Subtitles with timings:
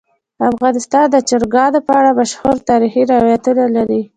[0.51, 4.01] افغانستان د چرګان په اړه مشهور تاریخی روایتونه لري.